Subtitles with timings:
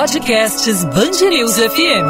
[0.00, 2.06] Podcasts Bangerils FM.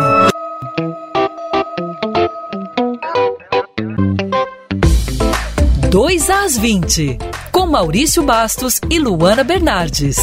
[5.91, 7.19] Dois às 20,
[7.51, 10.19] com Maurício Bastos e Luana Bernardes.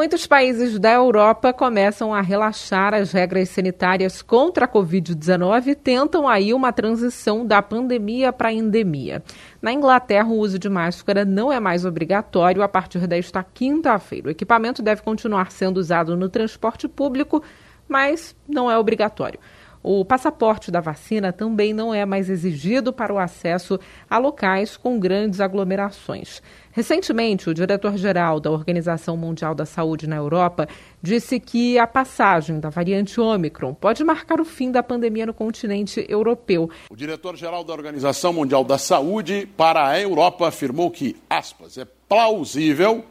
[0.00, 6.26] Muitos países da Europa começam a relaxar as regras sanitárias contra a Covid-19 e tentam
[6.26, 9.22] aí uma transição da pandemia para a endemia.
[9.60, 14.28] Na Inglaterra, o uso de máscara não é mais obrigatório a partir desta quinta-feira.
[14.28, 17.42] O equipamento deve continuar sendo usado no transporte público,
[17.86, 19.38] mas não é obrigatório.
[19.82, 23.80] O passaporte da vacina também não é mais exigido para o acesso
[24.10, 26.42] a locais com grandes aglomerações.
[26.70, 30.68] Recentemente, o diretor-geral da Organização Mundial da Saúde na Europa
[31.02, 36.04] disse que a passagem da variante Ômicron pode marcar o fim da pandemia no continente
[36.08, 36.68] europeu.
[36.90, 43.02] O diretor-geral da Organização Mundial da Saúde para a Europa afirmou que, aspas, é plausível,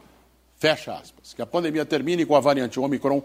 [0.56, 3.22] fecha aspas, que a pandemia termine com a variante Ômicron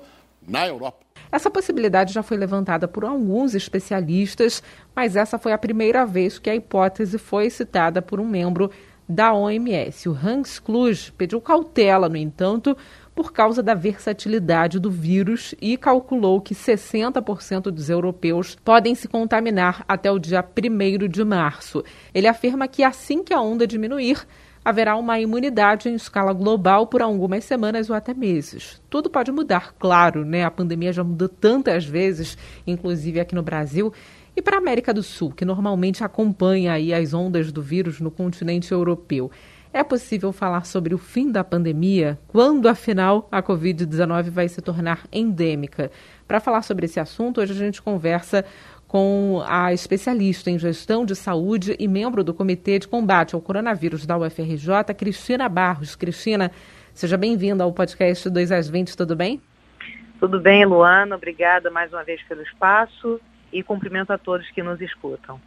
[0.48, 1.06] na Europa.
[1.32, 4.62] Essa possibilidade já foi levantada por alguns especialistas,
[4.96, 8.72] mas essa foi a primeira vez que a hipótese foi citada por um membro
[9.08, 10.10] da OMS.
[10.10, 12.76] O Hans Kluge pediu cautela, no entanto,
[13.14, 19.86] por causa da versatilidade do vírus e calculou que 60% dos europeus podem se contaminar
[19.88, 21.84] até o dia 1 de março.
[22.14, 24.26] Ele afirma que assim que a onda diminuir,
[24.66, 28.82] haverá uma imunidade em escala global por algumas semanas ou até meses.
[28.90, 30.44] Tudo pode mudar, claro, né?
[30.44, 32.36] A pandemia já mudou tantas vezes,
[32.66, 33.94] inclusive aqui no Brasil,
[34.36, 38.10] e para a América do Sul, que normalmente acompanha aí as ondas do vírus no
[38.10, 39.30] continente europeu,
[39.72, 42.18] é possível falar sobre o fim da pandemia?
[42.30, 45.92] Quando, afinal, a Covid-19 vai se tornar endêmica?
[46.26, 48.46] Para falar sobre esse assunto, hoje a gente conversa
[48.88, 54.06] com a especialista em gestão de saúde e membro do Comitê de Combate ao Coronavírus
[54.06, 55.96] da UFRJ, Cristina Barros.
[55.96, 56.52] Cristina,
[56.94, 59.42] seja bem-vinda ao podcast 2 às 20, tudo bem?
[60.20, 61.16] Tudo bem, Luana.
[61.16, 63.20] Obrigada mais uma vez pelo espaço
[63.52, 65.40] e cumprimento a todos que nos escutam.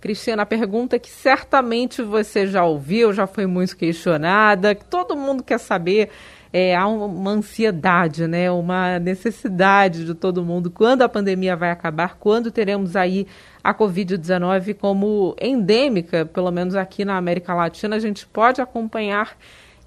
[0.00, 5.42] Cristina, a pergunta que certamente você já ouviu, já foi muito questionada, que todo mundo
[5.42, 6.10] quer saber,
[6.56, 12.16] é, há uma ansiedade, né, uma necessidade de todo mundo, quando a pandemia vai acabar,
[12.16, 13.26] quando teremos aí
[13.62, 19.36] a Covid-19 como endêmica, pelo menos aqui na América Latina, a gente pode acompanhar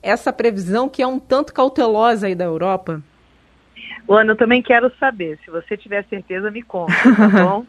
[0.03, 3.01] essa previsão que é um tanto cautelosa aí da Europa?
[4.05, 5.39] Luana, eu também quero saber.
[5.45, 7.65] Se você tiver certeza, me conta, tá bom?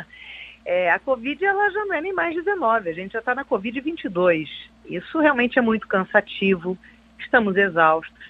[0.64, 3.44] é, a Covid ela já não é nem mais 19, a gente já está na
[3.44, 4.48] Covid 22.
[4.86, 6.78] Isso realmente é muito cansativo,
[7.18, 8.29] estamos exaustos.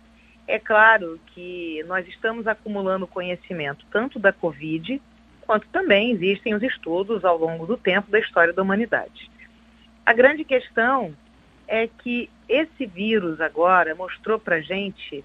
[0.50, 5.00] É claro que nós estamos acumulando conhecimento tanto da Covid,
[5.42, 9.30] quanto também existem os estudos ao longo do tempo da história da humanidade.
[10.04, 11.14] A grande questão
[11.68, 15.24] é que esse vírus agora mostrou para gente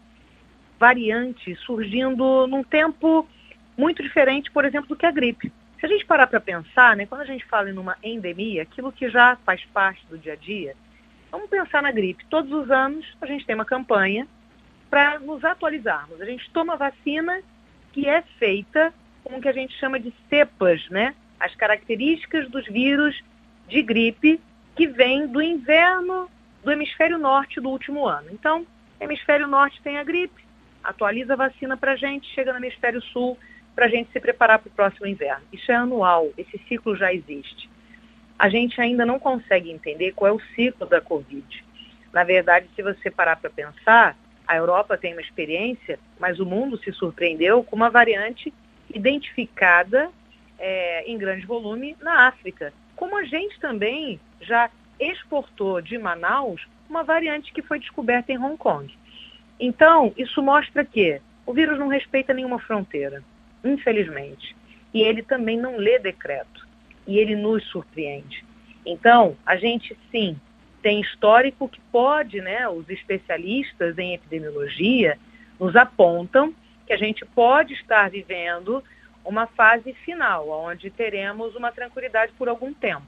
[0.80, 3.28] variantes surgindo num tempo
[3.76, 5.52] muito diferente, por exemplo, do que a gripe.
[5.80, 8.92] Se a gente parar para pensar, né, quando a gente fala em uma endemia, aquilo
[8.92, 10.76] que já faz parte do dia a dia,
[11.32, 12.24] vamos pensar na gripe.
[12.30, 14.28] Todos os anos a gente tem uma campanha
[14.96, 16.22] para nos atualizarmos.
[16.22, 17.42] A gente toma vacina
[17.92, 18.94] que é feita
[19.26, 21.14] com o que a gente chama de cepas, né?
[21.38, 23.22] As características dos vírus
[23.68, 24.40] de gripe
[24.74, 26.30] que vêm do inverno
[26.64, 28.30] do hemisfério norte do último ano.
[28.32, 28.66] Então,
[28.98, 30.42] hemisfério norte tem a gripe,
[30.82, 33.38] atualiza a vacina para a gente, chega no hemisfério sul
[33.76, 35.44] para a gente se preparar para o próximo inverno.
[35.52, 37.70] Isso é anual, esse ciclo já existe.
[38.40, 41.66] A gente ainda não consegue entender qual é o ciclo da Covid.
[42.14, 44.16] Na verdade, se você parar para pensar,
[44.48, 48.54] a Europa tem uma experiência, mas o mundo se surpreendeu com uma variante
[48.94, 50.10] identificada
[50.58, 52.74] é, em grande volume na África.
[52.96, 54.70] Como a gente também já
[55.00, 58.94] exportou de Manaus uma variante que foi descoberta em Hong Kong.
[59.60, 63.24] Então, isso mostra que o vírus não respeita nenhuma fronteira,
[63.64, 64.56] infelizmente.
[64.94, 66.66] E ele também não lê decreto.
[67.08, 68.44] E ele nos surpreende.
[68.86, 70.40] Então, a gente sim
[70.86, 75.18] tem histórico que pode, né, os especialistas em epidemiologia
[75.60, 76.54] nos apontam
[76.86, 78.84] que a gente pode estar vivendo
[79.26, 83.02] uma fase final, onde teremos uma tranquilidade por algum tempo.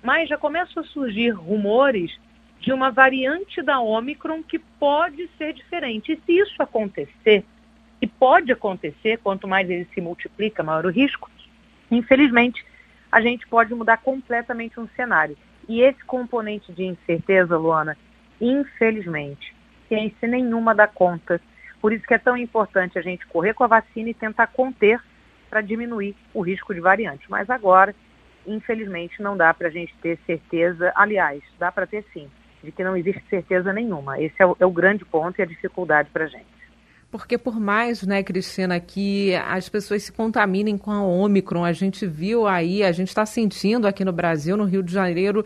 [0.00, 2.16] Mas já começam a surgir rumores
[2.60, 6.12] de uma variante da Omicron que pode ser diferente.
[6.12, 7.44] E se isso acontecer,
[8.00, 11.28] e pode acontecer, quanto mais ele se multiplica, maior o risco,
[11.90, 12.64] infelizmente,
[13.10, 15.36] a gente pode mudar completamente um cenário.
[15.70, 17.96] E esse componente de incerteza, Luana,
[18.40, 19.54] infelizmente,
[19.86, 21.40] ciência nenhuma dá conta.
[21.80, 25.00] Por isso que é tão importante a gente correr com a vacina e tentar conter
[25.48, 27.24] para diminuir o risco de variante.
[27.30, 27.94] Mas agora,
[28.44, 30.92] infelizmente, não dá para a gente ter certeza.
[30.96, 32.28] Aliás, dá para ter sim
[32.64, 34.20] de que não existe certeza nenhuma.
[34.20, 36.59] Esse é o, é o grande ponto e a dificuldade para a gente.
[37.10, 42.06] Porque por mais, né, Cristina, que as pessoas se contaminem com a Ômicron, a gente
[42.06, 45.44] viu aí, a gente está sentindo aqui no Brasil, no Rio de Janeiro,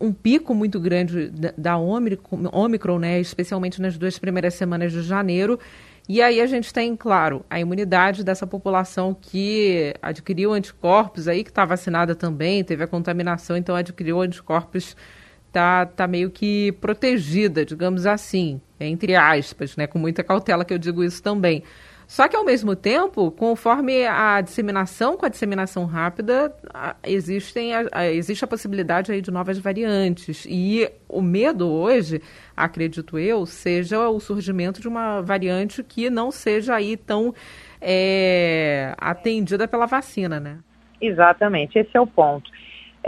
[0.00, 5.58] um, pico muito grande da, da Ômicron, né, especialmente nas duas primeiras semanas de janeiro.
[6.08, 11.50] E aí a gente tem, claro, a imunidade dessa população que adquiriu anticorpos aí, que
[11.50, 14.96] está vacinada também, teve a contaminação, então adquiriu anticorpos
[15.56, 19.86] tá, tá meio que protegida, digamos assim, entre aspas, né?
[19.86, 21.62] Com muita cautela que eu digo isso também.
[22.06, 26.54] Só que, ao mesmo tempo, conforme a disseminação, com a disseminação rápida,
[27.02, 27.70] existem,
[28.12, 30.46] existe a possibilidade aí de novas variantes.
[30.46, 32.20] E o medo hoje,
[32.54, 37.34] acredito eu, seja o surgimento de uma variante que não seja aí tão
[37.80, 40.58] é, atendida pela vacina, né?
[41.00, 42.50] Exatamente, esse é o ponto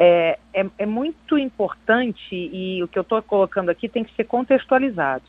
[0.00, 4.22] é, é, é muito importante e o que eu estou colocando aqui tem que ser
[4.24, 5.24] contextualizado.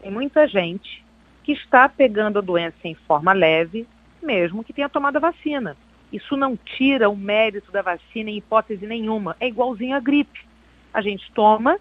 [0.00, 1.04] Tem muita gente
[1.42, 3.86] que está pegando a doença em forma leve,
[4.22, 5.76] mesmo que tenha tomado a vacina.
[6.10, 9.36] Isso não tira o mérito da vacina em hipótese nenhuma.
[9.38, 10.40] É igualzinho à gripe.
[10.92, 11.78] A gente toma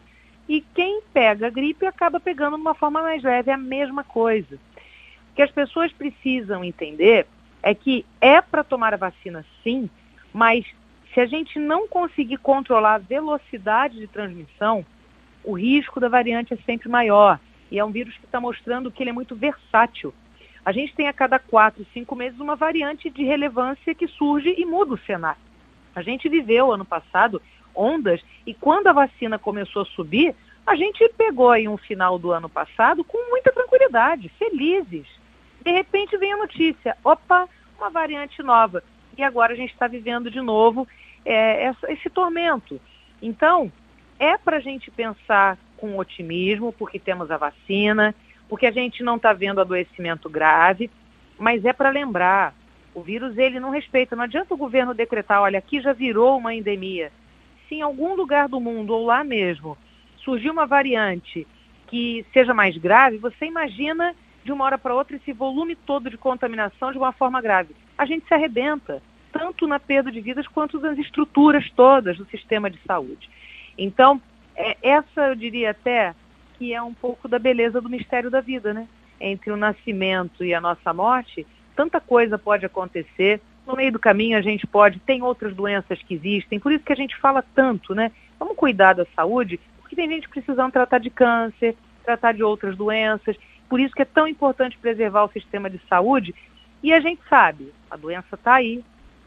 [0.49, 3.49] e quem pega a gripe acaba pegando de uma forma mais leve.
[3.49, 4.55] É a mesma coisa.
[5.31, 7.25] O que as pessoas precisam entender
[7.61, 9.89] é que é para tomar a vacina sim,
[10.33, 10.65] mas
[11.13, 14.85] se a gente não conseguir controlar a velocidade de transmissão,
[15.43, 17.39] o risco da variante é sempre maior.
[17.69, 20.13] E é um vírus que está mostrando que ele é muito versátil.
[20.65, 24.65] A gente tem a cada quatro, cinco meses uma variante de relevância que surge e
[24.65, 25.41] muda o cenário.
[25.95, 27.41] A gente viveu ano passado
[27.75, 32.31] ondas e quando a vacina começou a subir, a gente pegou aí um final do
[32.31, 35.07] ano passado com muita tranquilidade, felizes.
[35.61, 38.83] De repente vem a notícia, opa, uma variante nova.
[39.17, 40.87] E agora a gente está vivendo de novo
[41.25, 42.79] é, essa, esse tormento.
[43.21, 43.71] Então,
[44.19, 48.15] é para a gente pensar com otimismo, porque temos a vacina,
[48.47, 50.89] porque a gente não está vendo adoecimento grave,
[51.37, 52.53] mas é para lembrar,
[52.93, 56.53] o vírus ele não respeita, não adianta o governo decretar, olha, aqui já virou uma
[56.53, 57.11] endemia.
[57.67, 59.77] Se em algum lugar do mundo ou lá mesmo
[60.17, 61.47] surgir uma variante
[61.87, 66.17] que seja mais grave, você imagina de uma hora para outra esse volume todo de
[66.17, 67.75] contaminação de uma forma grave.
[67.97, 69.01] A gente se arrebenta
[69.33, 73.29] tanto na perda de vidas quanto nas estruturas todas do sistema de saúde.
[73.77, 74.21] Então,
[74.55, 76.13] é, essa eu diria até
[76.57, 78.87] que é um pouco da beleza do mistério da vida, né?
[79.19, 81.45] Entre o nascimento e a nossa morte,
[81.75, 83.41] tanta coisa pode acontecer.
[83.65, 86.93] No meio do caminho a gente pode, tem outras doenças que existem, por isso que
[86.93, 88.11] a gente fala tanto, né?
[88.37, 93.35] Vamos cuidar da saúde, porque tem gente precisando tratar de câncer, tratar de outras doenças.
[93.69, 96.35] Por isso que é tão importante preservar o sistema de saúde.
[96.83, 98.83] E a gente sabe, a doença está aí,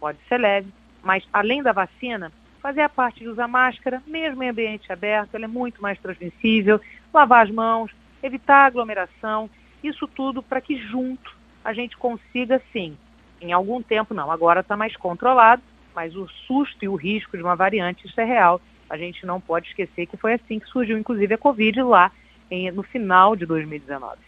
[0.07, 0.73] pode ser leve,
[1.03, 2.31] mas além da vacina,
[2.63, 6.81] fazer a parte de usar máscara, mesmo em ambiente aberto, ela é muito mais transmissível,
[7.13, 7.91] lavar as mãos,
[8.23, 9.51] evitar aglomeração,
[9.83, 12.97] isso tudo para que junto a gente consiga, sim,
[13.41, 15.61] em algum tempo, não, agora está mais controlado,
[15.93, 18.61] mas o susto e o risco de uma variante, isso é real.
[18.89, 22.13] A gente não pode esquecer que foi assim que surgiu, inclusive, a Covid lá
[22.49, 24.19] em, no final de 2019.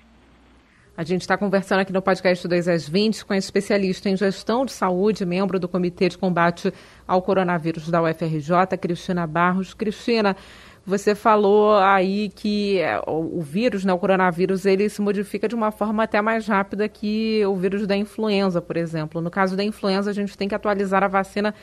[0.98, 4.66] A gente está conversando aqui no podcast 2 às 20 com a especialista em gestão
[4.66, 6.74] de saúde, membro do Comitê de Combate
[7.06, 9.72] ao Coronavírus da UFRJ, Cristina Barros.
[9.72, 10.36] Cristina,
[10.84, 15.70] você falou aí que é, o vírus, né, o coronavírus, ele se modifica de uma
[15.70, 19.20] forma até mais rápida que o vírus da influenza, por exemplo.
[19.20, 21.54] No caso da influenza, a gente tem que atualizar a vacina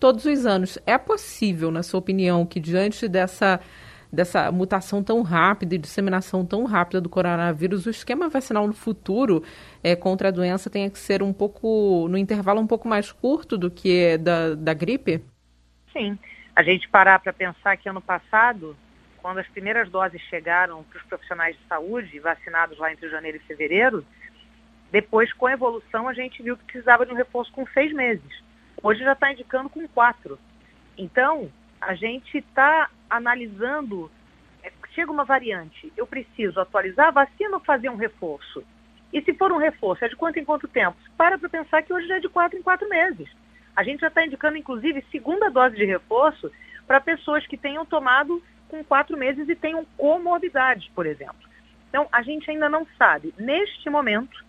[0.00, 0.80] todos os anos.
[0.84, 3.60] É possível, na sua opinião, que diante dessa
[4.12, 9.42] dessa mutação tão rápida e disseminação tão rápida do coronavírus, o esquema vacinal no futuro
[9.82, 13.56] é, contra a doença tenha que ser um pouco, no intervalo um pouco mais curto
[13.56, 15.24] do que da, da gripe?
[15.92, 16.18] Sim.
[16.54, 18.76] A gente parar para pensar que ano passado,
[19.22, 23.46] quando as primeiras doses chegaram para os profissionais de saúde, vacinados lá entre janeiro e
[23.46, 24.04] fevereiro,
[24.90, 28.42] depois, com a evolução, a gente viu que precisava de um reforço com seis meses.
[28.82, 30.38] Hoje já está indicando com quatro.
[30.98, 31.50] Então,
[31.80, 34.10] a gente está analisando,
[34.62, 38.64] é, chega uma variante, eu preciso atualizar a vacina ou fazer um reforço?
[39.12, 40.96] E se for um reforço, é de quanto em quanto tempo?
[41.16, 43.28] Para para pensar que hoje já é de quatro em quatro meses.
[43.74, 46.50] A gente já está indicando, inclusive, segunda dose de reforço
[46.86, 51.50] para pessoas que tenham tomado com quatro meses e tenham comorbidades, por exemplo.
[51.88, 53.34] Então, a gente ainda não sabe.
[53.36, 54.44] Neste momento,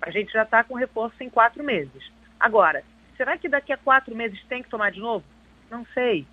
[0.00, 2.10] a gente já está com reforço em quatro meses.
[2.40, 2.82] Agora,
[3.16, 5.24] será que daqui a quatro meses tem que tomar de novo?
[5.70, 6.26] Não sei.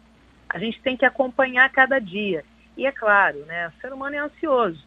[0.54, 2.46] A gente tem que acompanhar cada dia.
[2.78, 4.84] E é claro, né, o ser humano é ansioso.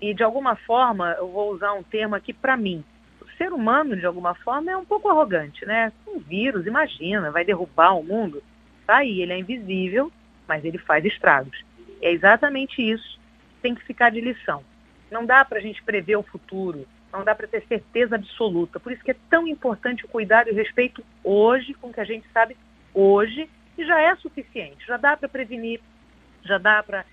[0.00, 2.84] E de alguma forma, eu vou usar um termo aqui para mim.
[3.20, 5.90] O ser humano, de alguma forma, é um pouco arrogante, né?
[6.06, 8.42] Um vírus, imagina, vai derrubar o mundo.
[8.86, 10.12] Tá aí, ele é invisível,
[10.46, 11.64] mas ele faz estragos.
[12.02, 13.18] É exatamente isso
[13.54, 14.62] que tem que ficar de lição.
[15.10, 18.78] Não dá para a gente prever o futuro, não dá para ter certeza absoluta.
[18.78, 22.00] Por isso que é tão importante o cuidado e o respeito hoje, com o que
[22.00, 22.56] a gente sabe
[22.92, 24.86] hoje, e já é suficiente.
[24.86, 25.80] Já dá para prevenir,
[26.44, 27.04] já dá para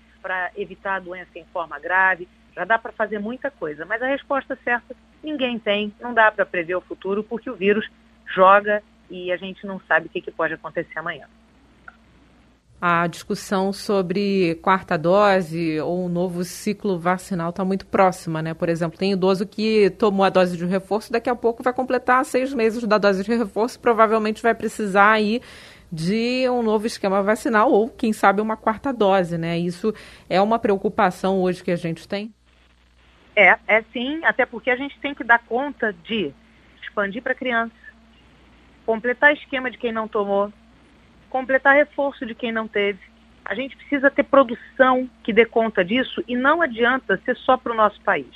[0.56, 3.84] evitar a doença em forma grave, já dá para fazer muita coisa.
[3.84, 7.88] Mas a resposta certa ninguém tem, não dá para prever o futuro, porque o vírus
[8.34, 11.26] joga e a gente não sabe o que, que pode acontecer amanhã
[12.86, 18.52] a discussão sobre quarta dose ou um novo ciclo vacinal está muito próxima, né?
[18.52, 22.22] Por exemplo, tem idoso que tomou a dose de reforço, daqui a pouco vai completar
[22.26, 25.40] seis meses da dose de reforço, provavelmente vai precisar aí
[25.94, 29.56] de um novo esquema vacinal ou, quem sabe, uma quarta dose, né?
[29.56, 29.94] Isso
[30.28, 32.34] é uma preocupação hoje que a gente tem?
[33.36, 36.32] É, é sim, até porque a gente tem que dar conta de
[36.82, 37.72] expandir para criança,
[38.84, 40.52] completar esquema de quem não tomou,
[41.30, 43.00] completar reforço de quem não teve.
[43.44, 47.72] A gente precisa ter produção que dê conta disso e não adianta ser só para
[47.72, 48.34] o nosso país.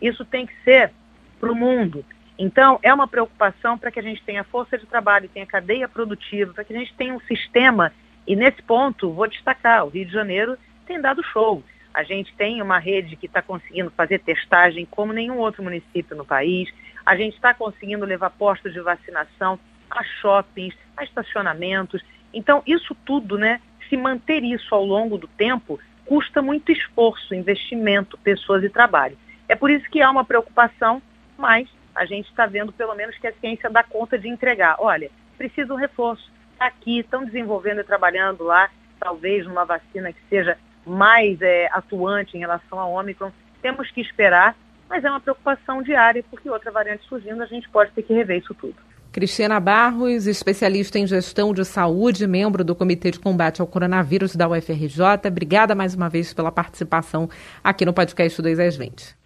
[0.00, 0.92] Isso tem que ser
[1.40, 2.04] para o mundo.
[2.38, 6.52] Então, é uma preocupação para que a gente tenha força de trabalho, tenha cadeia produtiva,
[6.52, 7.92] para que a gente tenha um sistema.
[8.26, 11.62] E nesse ponto, vou destacar: o Rio de Janeiro tem dado show.
[11.92, 16.24] A gente tem uma rede que está conseguindo fazer testagem como nenhum outro município no
[16.24, 16.68] país.
[17.06, 22.02] A gente está conseguindo levar postos de vacinação a shoppings, a estacionamentos.
[22.32, 28.18] Então, isso tudo, né, se manter isso ao longo do tempo, custa muito esforço, investimento,
[28.18, 29.16] pessoas e trabalho.
[29.48, 31.00] É por isso que há uma preocupação,
[31.38, 34.76] mas a gente está vendo pelo menos que a ciência dá conta de entregar.
[34.78, 36.30] Olha, precisa um reforço.
[36.52, 42.36] Está aqui, estão desenvolvendo e trabalhando lá, talvez numa vacina que seja mais é, atuante
[42.36, 43.32] em relação ao Ômicron.
[43.62, 44.56] Temos que esperar,
[44.88, 48.38] mas é uma preocupação diária, porque outra variante surgindo, a gente pode ter que rever
[48.38, 48.76] isso tudo.
[49.14, 54.48] Cristina Barros, especialista em gestão de saúde, membro do Comitê de Combate ao Coronavírus da
[54.48, 55.28] UFRJ.
[55.28, 57.28] Obrigada mais uma vez pela participação
[57.62, 59.16] aqui no podcast 2 às 20.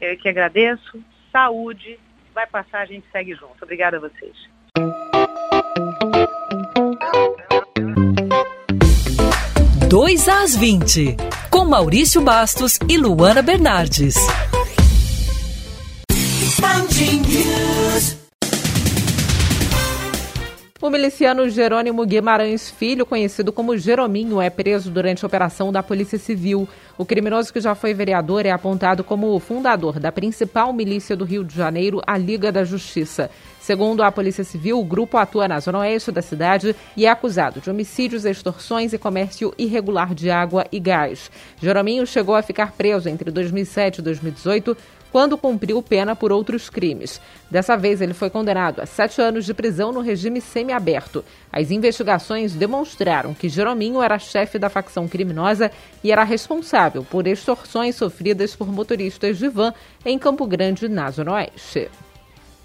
[0.00, 1.02] Eu que agradeço.
[1.36, 1.98] Saúde.
[2.34, 3.62] Vai passar, a gente segue junto.
[3.62, 4.34] Obrigada a vocês.
[9.86, 11.16] Dois às 20,
[11.50, 14.16] com Maurício Bastos e Luana Bernardes.
[20.86, 26.16] O miliciano Jerônimo Guimarães Filho, conhecido como Jerominho, é preso durante a operação da Polícia
[26.16, 26.68] Civil.
[26.96, 31.24] O criminoso que já foi vereador é apontado como o fundador da principal milícia do
[31.24, 33.28] Rio de Janeiro, a Liga da Justiça.
[33.58, 37.60] Segundo a Polícia Civil, o grupo atua na zona oeste da cidade e é acusado
[37.60, 41.32] de homicídios, extorsões e comércio irregular de água e gás.
[41.60, 44.76] Jerominho chegou a ficar preso entre 2007 e 2018
[45.16, 47.22] quando cumpriu pena por outros crimes.
[47.50, 51.24] Dessa vez, ele foi condenado a sete anos de prisão no regime semiaberto.
[51.50, 55.70] As investigações demonstraram que Jerominho era chefe da facção criminosa
[56.04, 59.72] e era responsável por extorsões sofridas por motoristas de van
[60.04, 61.88] em Campo Grande, na Zona Oeste.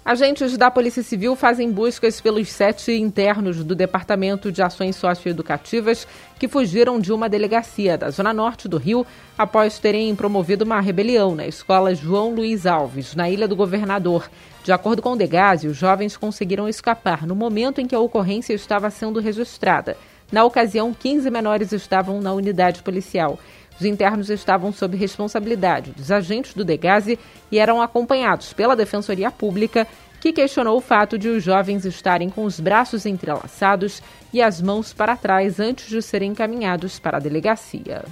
[0.04, 6.08] Agentes da Polícia Civil fazem buscas pelos sete internos do Departamento de Ações Socioeducativas
[6.40, 9.06] que fugiram de uma delegacia da Zona Norte do Rio
[9.38, 14.28] após terem promovido uma rebelião na escola João Luiz Alves, na Ilha do Governador.
[14.64, 18.54] De acordo com o Degase, os jovens conseguiram escapar no momento em que a ocorrência
[18.54, 19.96] estava sendo registrada.
[20.32, 23.38] Na ocasião, 15 menores estavam na unidade policial.
[23.78, 27.18] Os internos estavam sob responsabilidade dos agentes do Degase
[27.50, 29.86] e eram acompanhados pela Defensoria Pública,
[30.20, 34.00] que questionou o fato de os jovens estarem com os braços entrelaçados
[34.32, 38.04] e as mãos para trás antes de serem encaminhados para a delegacia.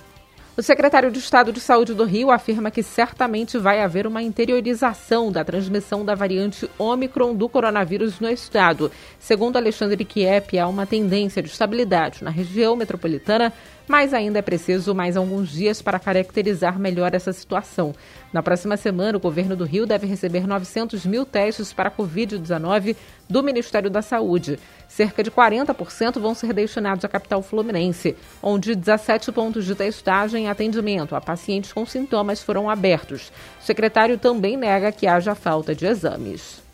[0.57, 5.33] O secretário de Estado de Saúde do Rio afirma que certamente vai haver uma interiorização
[5.33, 8.91] da transmissão da variante Ômicron do coronavírus no estado.
[9.19, 13.53] Segundo Alexandre Kiep, há uma tendência de estabilidade na região metropolitana,
[13.91, 17.93] mas ainda é preciso mais alguns dias para caracterizar melhor essa situação.
[18.33, 22.95] Na próxima semana, o governo do Rio deve receber 900 mil testes para a Covid-19
[23.29, 24.61] do Ministério da Saúde.
[24.87, 30.49] Cerca de 40% vão ser destinados à capital fluminense, onde 17 pontos de testagem e
[30.49, 33.33] atendimento a pacientes com sintomas foram abertos.
[33.61, 36.70] O secretário também nega que haja falta de exames.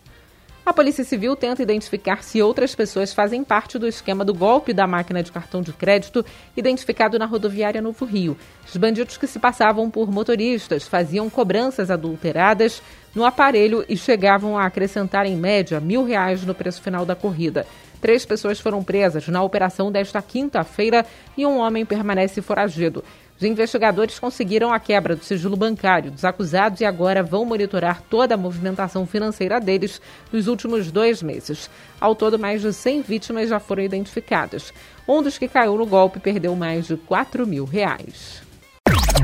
[0.67, 4.85] A Polícia Civil tenta identificar se outras pessoas fazem parte do esquema do golpe da
[4.85, 8.37] máquina de cartão de crédito identificado na rodoviária Novo Rio.
[8.67, 12.83] Os bandidos que se passavam por motoristas faziam cobranças adulteradas
[13.15, 17.65] no aparelho e chegavam a acrescentar em média mil reais no preço final da corrida.
[18.01, 21.07] Três pessoas foram presas na operação desta quinta-feira
[21.37, 23.05] e um homem permanece foragido.
[23.37, 28.35] Os investigadores conseguiram a quebra do sigilo bancário dos acusados e agora vão monitorar toda
[28.35, 30.01] a movimentação financeira deles
[30.33, 31.69] nos últimos dois meses.
[32.01, 34.73] Ao todo, mais de 100 vítimas já foram identificadas.
[35.07, 38.43] Um dos que caiu no golpe perdeu mais de 4 mil reais.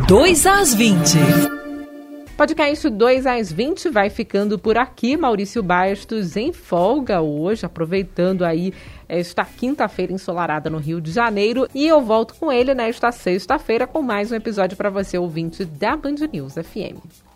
[0.07, 1.72] 2 às 20.
[2.43, 5.17] Podcast 2 às 20 vai ficando por aqui.
[5.17, 8.75] Maurício Bastos em folga hoje, aproveitando aí
[9.09, 11.69] esta quinta-feira ensolarada no Rio de Janeiro.
[11.73, 15.97] E eu volto com ele nesta sexta-feira com mais um episódio para você, ouvinte da
[15.97, 17.32] Band News FM.